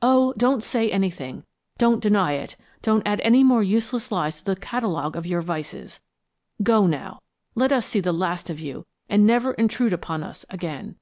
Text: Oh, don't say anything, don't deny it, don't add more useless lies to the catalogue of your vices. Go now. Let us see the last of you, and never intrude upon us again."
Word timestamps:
Oh, 0.00 0.32
don't 0.36 0.62
say 0.62 0.92
anything, 0.92 1.44
don't 1.76 2.00
deny 2.00 2.34
it, 2.34 2.54
don't 2.82 3.04
add 3.04 3.28
more 3.28 3.64
useless 3.64 4.12
lies 4.12 4.38
to 4.38 4.44
the 4.44 4.54
catalogue 4.54 5.16
of 5.16 5.26
your 5.26 5.42
vices. 5.42 6.00
Go 6.62 6.86
now. 6.86 7.20
Let 7.56 7.72
us 7.72 7.84
see 7.84 7.98
the 7.98 8.12
last 8.12 8.48
of 8.48 8.60
you, 8.60 8.86
and 9.08 9.26
never 9.26 9.54
intrude 9.54 9.92
upon 9.92 10.22
us 10.22 10.46
again." 10.50 11.00